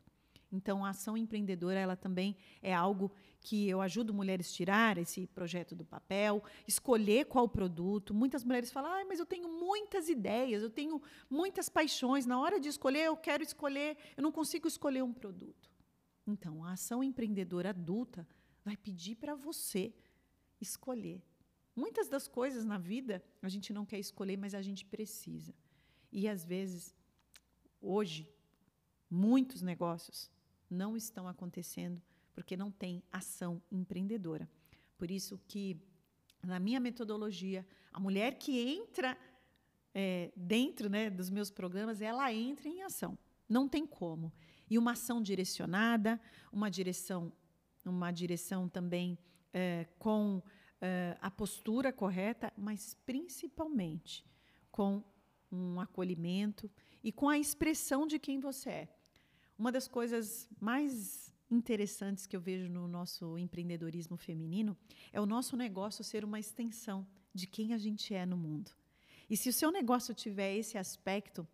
Então, 0.51 0.86
a 0.86 0.89
ação 0.89 1.18
empreendedora, 1.18 1.80
ela 1.80 1.96
também 1.96 2.36
é 2.62 2.74
algo 2.74 3.12
que 3.42 3.68
eu 3.68 3.82
ajudo 3.82 4.13
mulheres 4.13 4.50
a 4.50 4.54
tirar 4.54 4.98
esse 4.98 5.27
projeto 5.27 5.75
do 5.75 5.84
papel, 5.84 6.44
escolher 6.68 7.25
qual 7.25 7.48
produto. 7.50 8.13
Muitas 8.13 8.44
mulheres 8.44 8.72
falam, 8.72 8.92
ah, 8.92 9.06
mas 9.06 9.20
eu 9.20 9.25
tenho 9.25 9.50
muitas 9.50 10.08
ideias, 10.08 10.63
eu 10.63 10.70
tenho 10.70 11.01
muitas 11.30 11.68
paixões. 11.68 12.25
Na 12.25 12.39
hora 12.39 12.60
de 12.60 12.70
escolher, 12.70 13.06
eu 13.06 13.18
quero 13.18 13.44
escolher, 13.44 13.98
eu 14.16 14.24
não 14.24 14.32
consigo 14.32 14.68
escolher 14.68 15.04
um 15.04 15.13
produto. 15.13 15.70
Então, 16.25 16.63
a 16.63 16.72
ação 16.74 17.04
empreendedora 17.04 17.70
adulta 17.70 18.27
vai 18.63 18.77
pedir 18.77 19.16
para 19.16 19.36
você 19.36 19.94
escolher. 20.60 21.22
Muitas 21.75 22.08
das 22.08 22.27
coisas 22.27 22.66
na 22.66 22.77
vida 22.77 23.24
a 23.42 23.50
gente 23.50 23.72
não 23.72 23.86
quer 23.86 24.00
escolher, 24.00 24.38
mas 24.38 24.54
a 24.54 24.62
gente 24.62 24.86
precisa. 24.86 25.54
E 26.12 26.27
às 26.27 26.44
vezes, 26.44 26.96
hoje, 27.80 28.27
muitos 29.10 29.62
negócios 29.62 30.32
não 30.69 30.95
estão 30.95 31.27
acontecendo 31.27 32.01
porque 32.33 32.55
não 32.55 32.69
tem 32.69 33.01
ação 33.12 33.62
empreendedora. 33.71 34.47
Por 34.97 35.09
isso 35.09 35.39
que, 35.47 35.81
na 36.43 36.59
minha 36.59 36.79
metodologia, 36.79 37.65
a 37.91 38.00
mulher 38.00 38.38
que 38.38 38.59
entra 38.59 39.17
é, 39.93 40.31
dentro 40.36 40.88
né, 40.88 41.09
dos 41.09 41.31
meus 41.31 41.50
programas, 41.50 42.00
ela 42.00 42.31
entra 42.31 42.69
em 42.69 42.83
ação. 42.83 43.17
Não 43.50 43.67
tem 43.67 43.88
como. 43.88 44.31
E 44.69 44.77
uma 44.77 44.91
ação 44.91 45.19
direcionada, 45.19 46.21
uma 46.51 46.69
direção, 46.69 47.33
uma 47.83 48.12
direção 48.12 48.69
também 48.69 49.17
é, 49.51 49.88
com 49.97 50.43
é, 50.79 51.17
a 51.19 51.31
postura 51.31 51.91
correta, 51.91 52.53
mas 52.55 52.93
principalmente 53.05 54.24
com 54.71 55.03
um 55.51 55.79
acolhimento 55.79 56.70
e 57.03 57.11
com 57.11 57.29
a 57.29 57.39
expressão 57.39 58.05
de 58.05 58.20
quem 58.20 58.39
você 58.39 58.70
é. 58.70 58.97
Uma 59.57 59.72
das 59.72 59.87
coisas 59.87 60.48
mais 60.59 61.33
interessantes 61.50 62.27
que 62.27 62.35
eu 62.35 62.41
vejo 62.41 62.70
no 62.70 62.87
nosso 62.87 63.37
empreendedorismo 63.39 64.15
feminino 64.15 64.77
é 65.11 65.20
o 65.20 65.25
nosso 65.25 65.57
negócio 65.57 66.03
ser 66.03 66.24
uma 66.24 66.39
extensão 66.39 67.07
de 67.33 67.48
quem 67.48 67.74
a 67.74 67.77
gente 67.77 68.13
é 68.13 68.25
no 68.25 68.37
mundo. 68.37 68.72
E 69.27 69.35
se 69.35 69.50
o 69.50 69.53
seu 69.53 69.72
negócio 69.72 70.13
tiver 70.13 70.55
esse 70.55 70.77
aspecto, 70.77 71.48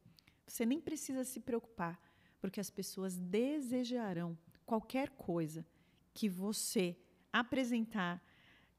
você 0.45 0.65
nem 0.65 0.81
precisa 0.81 1.23
se 1.23 1.39
preocupar, 1.39 1.97
porque 2.41 2.59
as 2.59 2.69
pessoas 2.69 3.17
desejarão 3.17 4.37
qualquer 4.65 5.09
coisa 5.11 5.65
que 6.13 6.27
você 6.27 6.97
apresentar 7.31 8.21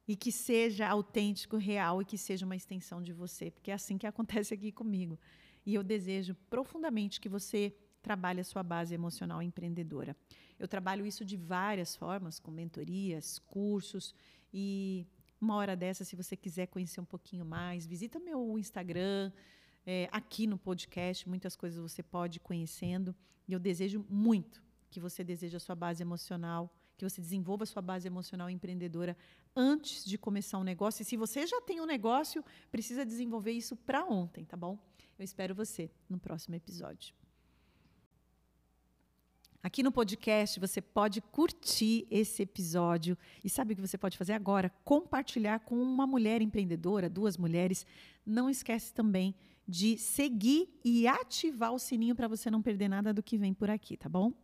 e 0.07 0.15
que 0.15 0.31
seja 0.31 0.87
autêntico, 0.87 1.57
real 1.57 2.03
e 2.03 2.05
que 2.05 2.19
seja 2.19 2.45
uma 2.45 2.57
extensão 2.57 3.03
de 3.03 3.13
você, 3.13 3.51
porque 3.51 3.71
é 3.71 3.75
assim 3.75 3.97
que 3.97 4.07
acontece 4.07 4.53
aqui 4.53 4.71
comigo. 4.71 5.19
E 5.65 5.75
eu 5.75 5.83
desejo 5.83 6.35
profundamente 6.51 7.19
que 7.19 7.29
você 7.29 7.75
trabalha 8.05 8.43
a 8.43 8.45
sua 8.45 8.63
base 8.63 8.93
emocional 8.95 9.43
empreendedora. 9.43 10.15
Eu 10.59 10.69
trabalho 10.69 11.07
isso 11.07 11.25
de 11.25 11.37
várias 11.37 11.97
formas, 11.97 12.39
com 12.39 12.51
mentorias, 12.51 13.39
cursos 13.39 14.15
e 14.53 15.07
uma 15.41 15.57
hora 15.57 15.75
dessa, 15.75 16.05
se 16.05 16.15
você 16.15 16.37
quiser 16.37 16.67
conhecer 16.67 17.01
um 17.01 17.05
pouquinho 17.05 17.45
mais, 17.45 17.87
visita 17.87 18.21
meu 18.21 18.59
Instagram, 18.59 19.33
é, 19.87 20.09
aqui 20.13 20.47
no 20.47 20.59
podcast, 20.59 21.29
muitas 21.29 21.57
coisas 21.57 21.79
você 21.81 22.03
pode 22.03 22.37
ir 22.39 22.41
conhecendo. 22.41 23.15
E 23.49 23.53
eu 23.53 23.59
desejo 23.59 24.05
muito 24.09 24.63
que 24.91 25.01
você 25.01 25.25
deseje 25.25 25.57
a 25.57 25.61
sua 25.61 25.75
base 25.75 26.03
emocional, 26.03 26.73
que 26.97 27.09
você 27.09 27.21
desenvolva 27.21 27.65
a 27.65 27.67
sua 27.67 27.83
base 27.83 28.07
emocional 28.07 28.49
empreendedora 28.49 29.17
antes 29.57 30.05
de 30.05 30.17
começar 30.17 30.59
um 30.59 30.65
negócio. 30.65 31.03
E 31.03 31.05
se 31.05 31.17
você 31.17 31.47
já 31.47 31.61
tem 31.61 31.81
um 31.81 31.87
negócio, 31.87 32.45
precisa 32.71 33.05
desenvolver 33.05 33.53
isso 33.53 33.77
para 33.77 34.05
ontem, 34.05 34.45
tá 34.45 34.57
bom? 34.57 34.79
Eu 35.19 35.25
espero 35.25 35.55
você 35.55 35.91
no 36.09 36.19
próximo 36.19 36.55
episódio. 36.55 37.24
Aqui 39.65 39.83
no 39.83 39.91
podcast 39.91 40.61
você 40.61 40.79
pode 40.83 41.23
curtir 41.23 42.07
esse 42.11 42.43
episódio 42.43 43.17
e 43.43 43.49
sabe 43.49 43.73
o 43.73 43.77
que 43.77 43.81
você 43.81 43.97
pode 43.97 44.19
fazer 44.19 44.35
agora? 44.35 44.71
Compartilhar 44.85 45.61
com 45.61 45.81
uma 45.81 46.07
mulher 46.07 46.43
empreendedora, 46.43 47.09
duas 47.09 47.39
mulheres. 47.39 47.87
Não 48.27 48.51
esquece 48.51 48.93
também 48.93 49.35
de 49.67 49.97
seguir 49.97 50.69
e 50.85 51.09
ativar 51.09 51.73
o 51.73 51.79
sininho 51.79 52.15
para 52.15 52.29
você 52.29 52.51
não 52.51 52.61
perder 52.61 52.89
nada 52.89 53.11
do 53.15 53.23
que 53.23 53.39
vem 53.39 53.55
por 53.55 53.71
aqui, 53.71 53.97
tá 53.97 54.07
bom? 54.07 54.35